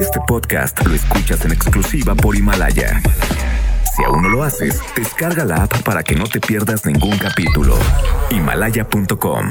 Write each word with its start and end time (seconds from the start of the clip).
Este 0.00 0.18
podcast 0.26 0.84
lo 0.84 0.94
escuchas 0.94 1.44
en 1.44 1.52
exclusiva 1.52 2.14
por 2.16 2.34
Himalaya. 2.34 3.00
Si 3.94 4.02
aún 4.02 4.22
no 4.22 4.28
lo 4.28 4.42
haces, 4.42 4.80
descarga 4.96 5.44
la 5.44 5.62
app 5.62 5.82
para 5.82 6.02
que 6.02 6.16
no 6.16 6.24
te 6.24 6.40
pierdas 6.40 6.84
ningún 6.86 7.16
capítulo. 7.18 7.76
Himalaya.com 8.30 9.50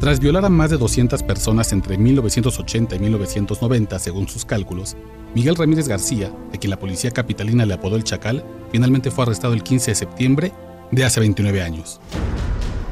Tras 0.00 0.20
violar 0.20 0.44
a 0.44 0.50
más 0.50 0.70
de 0.70 0.76
200 0.76 1.22
personas 1.22 1.72
entre 1.72 1.96
1980 1.96 2.96
y 2.96 2.98
1990, 2.98 3.98
según 3.98 4.28
sus 4.28 4.44
cálculos, 4.44 4.96
Miguel 5.34 5.56
Ramírez 5.56 5.88
García, 5.88 6.30
de 6.52 6.58
quien 6.58 6.70
la 6.72 6.78
policía 6.78 7.10
capitalina 7.10 7.64
le 7.64 7.72
apodó 7.72 7.96
el 7.96 8.04
Chacal, 8.04 8.44
finalmente 8.70 9.10
fue 9.10 9.24
arrestado 9.24 9.54
el 9.54 9.62
15 9.62 9.92
de 9.92 9.94
septiembre 9.94 10.52
de 10.90 11.04
hace 11.06 11.20
29 11.20 11.62
años. 11.62 12.00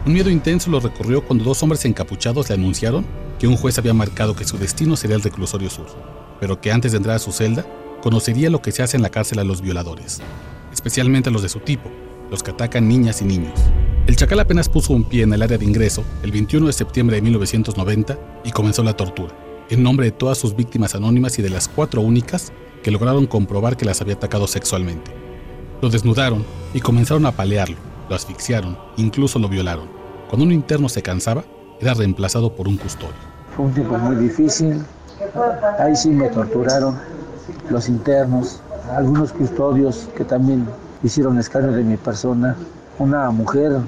Un 0.06 0.14
miedo 0.14 0.30
intenso 0.30 0.70
lo 0.70 0.80
recorrió 0.80 1.22
cuando 1.22 1.44
dos 1.44 1.62
hombres 1.62 1.84
encapuchados 1.84 2.48
le 2.48 2.54
anunciaron 2.54 3.04
que 3.38 3.46
un 3.46 3.56
juez 3.56 3.76
había 3.76 3.92
marcado 3.92 4.34
que 4.34 4.46
su 4.46 4.56
destino 4.56 4.96
sería 4.96 5.16
el 5.16 5.22
reclusorio 5.22 5.68
sur, 5.68 5.86
pero 6.40 6.58
que 6.58 6.72
antes 6.72 6.92
de 6.92 6.98
entrar 6.98 7.16
a 7.16 7.18
su 7.18 7.32
celda 7.32 7.66
conocería 8.02 8.48
lo 8.48 8.62
que 8.62 8.72
se 8.72 8.82
hace 8.82 8.96
en 8.96 9.02
la 9.02 9.10
cárcel 9.10 9.40
a 9.40 9.44
los 9.44 9.60
violadores, 9.60 10.22
especialmente 10.72 11.28
a 11.28 11.32
los 11.32 11.42
de 11.42 11.50
su 11.50 11.60
tipo, 11.60 11.90
los 12.30 12.42
que 12.42 12.50
atacan 12.50 12.88
niñas 12.88 13.20
y 13.20 13.26
niños. 13.26 13.60
El 14.06 14.16
chacal 14.16 14.40
apenas 14.40 14.70
puso 14.70 14.94
un 14.94 15.04
pie 15.04 15.24
en 15.24 15.34
el 15.34 15.42
área 15.42 15.58
de 15.58 15.64
ingreso 15.66 16.02
el 16.22 16.32
21 16.32 16.66
de 16.66 16.72
septiembre 16.72 17.16
de 17.16 17.22
1990 17.22 18.18
y 18.44 18.52
comenzó 18.52 18.82
la 18.82 18.96
tortura, 18.96 19.34
en 19.68 19.82
nombre 19.82 20.06
de 20.06 20.12
todas 20.12 20.38
sus 20.38 20.56
víctimas 20.56 20.94
anónimas 20.94 21.38
y 21.38 21.42
de 21.42 21.50
las 21.50 21.68
cuatro 21.68 22.00
únicas 22.00 22.52
que 22.82 22.90
lograron 22.90 23.26
comprobar 23.26 23.76
que 23.76 23.84
las 23.84 24.00
había 24.00 24.14
atacado 24.14 24.46
sexualmente. 24.46 25.10
Lo 25.82 25.90
desnudaron 25.90 26.44
y 26.72 26.80
comenzaron 26.80 27.26
a 27.26 27.32
palearlo, 27.32 27.76
lo 28.10 28.16
asfixiaron, 28.16 28.76
incluso 28.96 29.38
lo 29.38 29.48
violaron. 29.48 29.88
Cuando 30.28 30.44
un 30.44 30.50
interno 30.52 30.88
se 30.88 31.00
cansaba, 31.00 31.44
era 31.80 31.94
reemplazado 31.94 32.52
por 32.56 32.66
un 32.66 32.76
custodio. 32.76 33.14
Fue 33.54 33.66
un 33.66 33.72
tiempo 33.72 33.96
muy 33.98 34.16
difícil. 34.16 34.84
Ahí 35.78 35.94
sí 35.94 36.10
me 36.10 36.28
torturaron 36.28 36.98
los 37.70 37.88
internos, 37.88 38.60
algunos 38.96 39.32
custodios 39.32 40.08
que 40.16 40.24
también 40.24 40.66
hicieron 41.04 41.38
escáner 41.38 41.70
de 41.70 41.84
mi 41.84 41.96
persona. 41.96 42.56
Una 42.98 43.30
mujer 43.30 43.78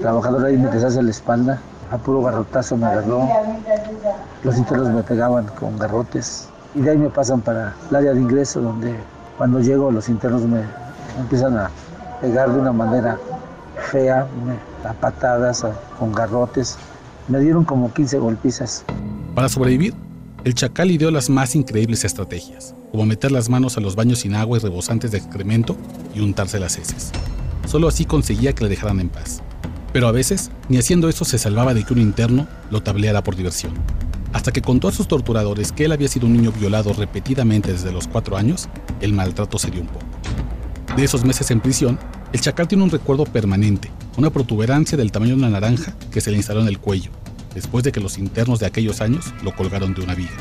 trabajadora 0.00 0.48
ahí 0.48 0.56
me 0.56 0.70
deshace 0.70 1.02
la 1.02 1.10
espalda, 1.10 1.60
a 1.90 1.98
puro 1.98 2.22
garrotazo 2.22 2.74
me 2.78 2.86
agarró. 2.86 3.28
Los 4.44 4.56
internos 4.56 4.88
me 4.88 5.02
pegaban 5.02 5.46
con 5.60 5.78
garrotes. 5.78 6.48
Y 6.74 6.80
de 6.80 6.92
ahí 6.92 6.98
me 6.98 7.10
pasan 7.10 7.42
para 7.42 7.74
el 7.90 7.96
área 7.96 8.14
de 8.14 8.20
ingreso, 8.20 8.62
donde 8.62 8.94
cuando 9.36 9.60
llego 9.60 9.90
los 9.90 10.08
internos 10.08 10.42
me 10.42 10.62
empiezan 11.18 11.58
a 11.58 11.70
pegar 12.22 12.50
de 12.50 12.60
una 12.60 12.72
manera 12.72 13.18
fea, 13.88 14.26
a 14.84 14.92
patadas, 14.94 15.64
con 15.98 16.12
garrotes. 16.12 16.76
Me 17.28 17.40
dieron 17.40 17.64
como 17.64 17.92
15 17.92 18.18
golpizas. 18.18 18.84
Para 19.34 19.48
sobrevivir, 19.48 19.94
el 20.44 20.54
chacal 20.54 20.90
ideó 20.90 21.10
las 21.10 21.30
más 21.30 21.54
increíbles 21.54 22.04
estrategias, 22.04 22.74
como 22.90 23.04
meter 23.06 23.32
las 23.32 23.48
manos 23.48 23.76
a 23.76 23.80
los 23.80 23.96
baños 23.96 24.20
sin 24.20 24.34
agua 24.34 24.58
y 24.58 24.60
rebosantes 24.60 25.10
de 25.10 25.18
excremento 25.18 25.76
y 26.14 26.20
untarse 26.20 26.58
las 26.58 26.76
heces. 26.76 27.10
Solo 27.66 27.88
así 27.88 28.04
conseguía 28.04 28.54
que 28.54 28.64
le 28.64 28.70
dejaran 28.70 29.00
en 29.00 29.08
paz. 29.08 29.42
Pero 29.92 30.06
a 30.06 30.12
veces, 30.12 30.50
ni 30.68 30.78
haciendo 30.78 31.08
eso 31.08 31.24
se 31.24 31.38
salvaba 31.38 31.74
de 31.74 31.84
que 31.84 31.92
un 31.92 32.00
interno 32.00 32.46
lo 32.70 32.82
tableara 32.82 33.22
por 33.24 33.36
diversión. 33.36 33.72
Hasta 34.32 34.52
que 34.52 34.62
contó 34.62 34.88
a 34.88 34.92
sus 34.92 35.08
torturadores 35.08 35.72
que 35.72 35.86
él 35.86 35.92
había 35.92 36.08
sido 36.08 36.26
un 36.26 36.34
niño 36.34 36.52
violado 36.52 36.92
repetidamente 36.92 37.72
desde 37.72 37.92
los 37.92 38.06
cuatro 38.06 38.36
años, 38.36 38.68
el 39.00 39.12
maltrato 39.12 39.58
se 39.58 39.70
dio 39.70 39.80
un 39.80 39.88
poco. 39.88 40.06
De 40.96 41.04
esos 41.04 41.24
meses 41.24 41.50
en 41.50 41.60
prisión, 41.60 41.98
el 42.32 42.40
chacal 42.40 42.68
tiene 42.68 42.84
un 42.84 42.90
recuerdo 42.90 43.24
permanente, 43.24 43.90
una 44.18 44.30
protuberancia 44.30 44.98
del 44.98 45.10
tamaño 45.10 45.34
de 45.34 45.38
una 45.38 45.50
naranja 45.50 45.94
que 46.10 46.20
se 46.20 46.30
le 46.30 46.36
instaló 46.36 46.60
en 46.60 46.68
el 46.68 46.78
cuello, 46.78 47.10
después 47.54 47.84
de 47.84 47.92
que 47.92 48.00
los 48.00 48.18
internos 48.18 48.60
de 48.60 48.66
aquellos 48.66 49.00
años 49.00 49.32
lo 49.42 49.56
colgaron 49.56 49.94
de 49.94 50.02
una 50.02 50.14
viga. 50.14 50.36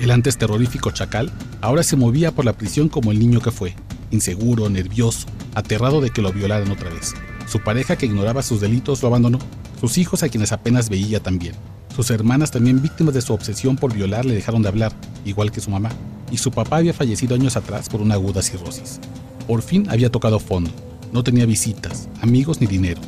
El 0.00 0.10
antes 0.10 0.38
terrorífico 0.38 0.90
chacal 0.90 1.30
ahora 1.60 1.84
se 1.84 1.96
movía 1.96 2.32
por 2.32 2.44
la 2.44 2.54
prisión 2.54 2.88
como 2.88 3.12
el 3.12 3.20
niño 3.20 3.40
que 3.40 3.52
fue, 3.52 3.76
inseguro, 4.10 4.68
nervioso, 4.68 5.28
aterrado 5.54 6.00
de 6.00 6.10
que 6.10 6.22
lo 6.22 6.32
violaran 6.32 6.70
otra 6.70 6.90
vez. 6.90 7.14
Su 7.46 7.60
pareja 7.60 7.96
que 7.96 8.06
ignoraba 8.06 8.42
sus 8.42 8.60
delitos 8.60 9.00
lo 9.02 9.08
abandonó, 9.08 9.38
sus 9.80 9.98
hijos 9.98 10.22
a 10.24 10.28
quienes 10.28 10.50
apenas 10.50 10.88
veía 10.88 11.20
también. 11.20 11.54
Sus 11.94 12.10
hermanas 12.10 12.50
también 12.50 12.82
víctimas 12.82 13.14
de 13.14 13.22
su 13.22 13.32
obsesión 13.34 13.76
por 13.76 13.92
violar 13.92 14.24
le 14.24 14.34
dejaron 14.34 14.62
de 14.62 14.68
hablar, 14.68 14.92
igual 15.24 15.52
que 15.52 15.60
su 15.60 15.70
mamá, 15.70 15.90
y 16.32 16.38
su 16.38 16.50
papá 16.50 16.78
había 16.78 16.94
fallecido 16.94 17.36
años 17.36 17.56
atrás 17.56 17.88
por 17.88 18.00
una 18.00 18.14
aguda 18.14 18.42
cirrosis. 18.42 19.00
Por 19.46 19.62
fin 19.62 19.86
había 19.90 20.10
tocado 20.10 20.38
fondo, 20.38 20.70
no 21.12 21.24
tenía 21.24 21.46
visitas, 21.46 22.08
amigos 22.22 22.60
ni 22.60 22.66
dinero. 22.66 23.00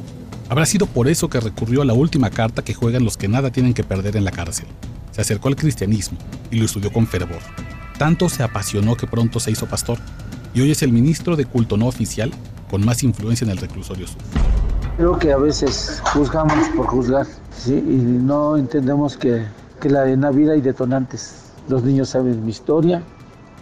Habrá 0.49 0.67
sido 0.67 0.87
por 0.87 1.09
eso 1.09 1.29
que 1.29 1.41
recurrió 1.41 1.83
a 1.83 1.85
la 1.85 1.95
última 1.95 2.31
carta 2.31 2.63
que 2.63 2.75
juegan 2.75 3.05
los 3.05 3.17
que 3.17 3.29
nada 3.29 3.51
tienen 3.51 3.75
que 3.75 3.85
perder 3.85 4.17
en 4.17 4.25
la 4.25 4.33
cárcel. 4.33 4.67
Se 5.13 5.21
acercó 5.21 5.49
al 5.49 5.57
cristianismo 5.57 6.19
y 6.51 6.57
lo 6.57 6.67
estudió 6.67 6.93
con 6.93 7.07
fervor. 7.07 7.41
Tanto 7.99 8.29
se 8.29 8.43
apasionó 8.43 8.97
que 8.97 9.07
pronto 9.07 9.39
se 9.41 9.51
hizo 9.51 9.67
pastor 9.67 9.99
y 10.53 10.61
hoy 10.61 10.71
es 10.71 10.83
el 10.83 10.93
ministro 10.93 11.37
de 11.37 11.45
culto 11.45 11.77
no 11.77 11.87
oficial 11.87 12.33
con 12.71 12.85
más 12.85 13.03
influencia 13.03 13.45
en 13.45 13.51
el 13.53 13.59
reclusorio 13.59 14.07
sur. 14.07 14.21
Creo 14.97 15.19
que 15.19 15.33
a 15.33 15.39
veces 15.39 16.03
juzgamos 16.13 16.69
por 16.77 16.87
juzgar 16.87 17.27
¿sí? 17.57 17.75
y 17.75 17.95
no 18.23 18.57
entendemos 18.57 19.17
que, 19.17 19.47
que 19.81 19.89
la, 19.89 20.09
en 20.09 20.23
la 20.23 20.31
vida 20.31 20.53
hay 20.53 20.61
detonantes. 20.61 21.53
Los 21.69 21.85
niños 21.85 22.11
saben 22.11 22.45
mi 22.45 22.51
historia, 22.51 23.03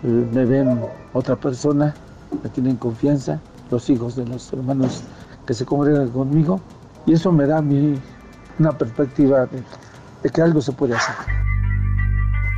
eh, 0.02 0.06
me 0.06 0.44
ven 0.44 0.80
otra 1.12 1.36
persona, 1.36 1.94
me 2.42 2.48
tienen 2.48 2.76
confianza 2.76 3.40
los 3.70 3.88
hijos 3.90 4.16
de 4.16 4.26
los 4.26 4.52
hermanos 4.52 5.02
que 5.46 5.54
se 5.54 5.64
congregan 5.64 6.08
conmigo 6.10 6.60
y 7.06 7.12
eso 7.12 7.32
me 7.32 7.46
da 7.46 7.58
a 7.58 7.62
mí 7.62 7.94
una 8.58 8.76
perspectiva 8.76 9.46
de, 9.46 9.62
de 10.22 10.30
que 10.30 10.42
algo 10.42 10.60
se 10.60 10.72
puede 10.72 10.94
hacer. 10.94 11.14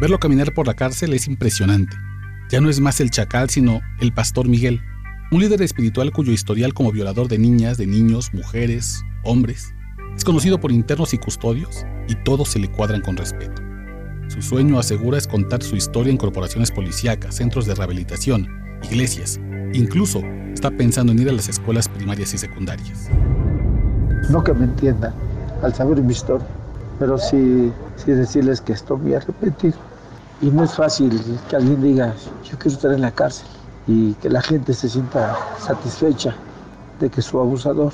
Verlo 0.00 0.18
caminar 0.18 0.52
por 0.52 0.66
la 0.66 0.74
cárcel 0.74 1.12
es 1.12 1.28
impresionante. 1.28 1.96
Ya 2.50 2.60
no 2.60 2.68
es 2.68 2.80
más 2.80 3.00
el 3.00 3.10
chacal, 3.10 3.50
sino 3.50 3.80
el 4.00 4.12
pastor 4.12 4.48
Miguel, 4.48 4.80
un 5.30 5.40
líder 5.40 5.62
espiritual 5.62 6.12
cuyo 6.12 6.32
historial 6.32 6.74
como 6.74 6.92
violador 6.92 7.28
de 7.28 7.38
niñas, 7.38 7.78
de 7.78 7.86
niños, 7.86 8.34
mujeres, 8.34 9.02
hombres, 9.24 9.72
es 10.16 10.24
conocido 10.24 10.60
por 10.60 10.72
internos 10.72 11.14
y 11.14 11.18
custodios 11.18 11.86
y 12.08 12.14
todos 12.16 12.48
se 12.48 12.58
le 12.58 12.70
cuadran 12.70 13.00
con 13.00 13.16
respeto. 13.16 13.62
Su 14.28 14.42
sueño, 14.42 14.78
asegura, 14.78 15.18
es 15.18 15.26
contar 15.26 15.62
su 15.62 15.76
historia 15.76 16.10
en 16.10 16.18
corporaciones 16.18 16.70
policíacas, 16.70 17.36
centros 17.36 17.66
de 17.66 17.74
rehabilitación, 17.74 18.48
iglesias, 18.82 19.40
incluso 19.72 20.20
está 20.52 20.70
pensando 20.70 21.12
en 21.12 21.20
ir 21.20 21.28
a 21.28 21.32
las 21.32 21.48
escuelas 21.48 21.88
primarias 21.88 22.34
y 22.34 22.38
secundarias. 22.38 23.08
No 24.30 24.42
que 24.44 24.52
me 24.52 24.64
entiendan 24.64 25.12
al 25.62 25.74
saber 25.74 26.00
mi 26.02 26.12
historia, 26.12 26.46
pero 26.98 27.18
sí, 27.18 27.72
sí 27.96 28.12
decirles 28.12 28.60
que 28.60 28.72
estoy 28.72 28.98
muy 28.98 29.14
arrepentido. 29.14 29.74
Y 30.40 30.50
no 30.50 30.64
es 30.64 30.74
fácil 30.74 31.20
que 31.48 31.56
alguien 31.56 31.80
diga, 31.82 32.14
yo 32.44 32.58
quiero 32.58 32.76
estar 32.76 32.92
en 32.92 33.00
la 33.00 33.10
cárcel 33.10 33.46
y 33.86 34.12
que 34.14 34.28
la 34.28 34.42
gente 34.42 34.74
se 34.74 34.88
sienta 34.88 35.36
satisfecha 35.58 36.34
de 37.00 37.08
que 37.08 37.22
su 37.22 37.38
abusador 37.38 37.92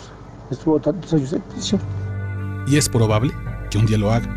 estuvo 0.50 0.78
tantos 0.80 1.12
años 1.12 1.32
en 1.32 1.42
prisión. 1.42 1.80
Y 2.66 2.76
es 2.76 2.88
probable 2.88 3.32
que 3.70 3.78
un 3.78 3.86
día 3.86 3.98
lo 3.98 4.12
haga, 4.12 4.28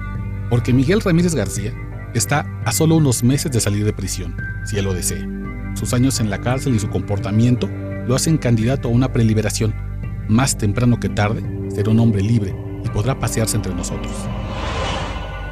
porque 0.49 0.73
Miguel 0.73 1.01
Ramírez 1.01 1.35
García 1.35 1.73
está 2.13 2.45
a 2.65 2.71
solo 2.71 2.95
unos 2.95 3.23
meses 3.23 3.51
de 3.51 3.59
salir 3.59 3.85
de 3.85 3.93
prisión, 3.93 4.35
si 4.65 4.77
él 4.77 4.85
lo 4.85 4.93
desea. 4.93 5.27
Sus 5.75 5.93
años 5.93 6.19
en 6.19 6.29
la 6.29 6.41
cárcel 6.41 6.75
y 6.75 6.79
su 6.79 6.89
comportamiento 6.89 7.69
lo 8.07 8.15
hacen 8.15 8.37
candidato 8.37 8.87
a 8.87 8.91
una 8.91 9.13
preliberación. 9.13 9.73
Más 10.27 10.57
temprano 10.57 10.99
que 10.99 11.09
tarde, 11.09 11.43
será 11.73 11.91
un 11.91 11.99
hombre 11.99 12.21
libre 12.21 12.55
y 12.83 12.89
podrá 12.89 13.19
pasearse 13.19 13.55
entre 13.55 13.73
nosotros. 13.73 14.13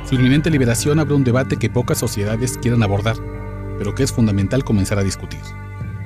Su 0.08 0.16
inminente 0.16 0.50
liberación 0.50 1.00
abre 1.00 1.14
un 1.14 1.24
debate 1.24 1.58
que 1.58 1.70
pocas 1.70 2.00
sociedades 2.00 2.58
quieren 2.58 2.84
abordar, 2.84 3.16
pero 3.78 3.96
que 3.96 4.04
es 4.04 4.12
fundamental 4.12 4.64
comenzar 4.64 4.98
a 5.00 5.04
discutir. 5.04 5.40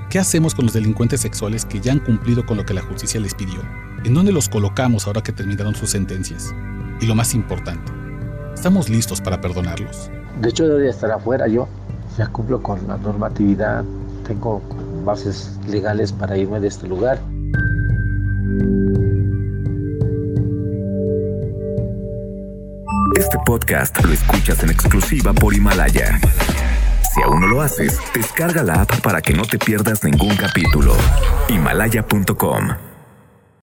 ¿Qué 0.10 0.20
hacemos 0.20 0.54
con 0.54 0.66
los 0.66 0.74
delincuentes 0.74 1.22
sexuales 1.22 1.66
que 1.66 1.80
ya 1.80 1.92
han 1.92 2.00
cumplido 2.00 2.46
con 2.46 2.58
lo 2.58 2.66
que 2.66 2.74
la 2.74 2.82
justicia 2.82 3.20
les 3.20 3.34
pidió? 3.34 3.62
¿En 4.04 4.14
dónde 4.14 4.32
los 4.32 4.50
colocamos 4.50 5.08
ahora 5.08 5.24
que 5.24 5.32
terminaron 5.32 5.74
sus 5.74 5.90
sentencias? 5.90 6.54
Y 7.02 7.08
lo 7.08 7.16
más 7.16 7.34
importante, 7.34 7.92
¿estamos 8.54 8.90
listos 8.90 9.22
para 9.22 9.42
perdonarlos? 9.42 10.12
De 10.42 10.50
hecho, 10.50 10.68
debería 10.68 10.92
estar 10.92 11.12
afuera 11.12 11.48
yo. 11.48 11.68
Ya 12.18 12.28
cumplo 12.28 12.62
con 12.62 12.88
la 12.88 12.98
normatividad, 12.98 13.84
tengo 14.28 14.62
bases 15.04 15.58
legales 15.68 16.12
para 16.12 16.38
irme 16.38 16.60
de 16.60 16.68
este 16.68 16.88
lugar. 16.88 17.20
Este 23.16 23.38
podcast 23.46 24.04
lo 24.04 24.14
escuchas 24.14 24.64
en 24.64 24.70
exclusiva 24.70 25.34
por 25.34 25.54
Himalaya. 25.54 26.20
Si 27.14 27.22
aún 27.22 27.42
no 27.42 27.48
lo 27.48 27.62
haces, 27.62 28.00
descarga 28.14 28.64
la 28.64 28.82
app 28.82 29.02
para 29.02 29.22
que 29.22 29.34
no 29.34 29.44
te 29.44 29.60
pierdas 29.60 30.04
ningún 30.04 30.36
capítulo. 30.36 30.94
Himalaya.com 31.48 32.93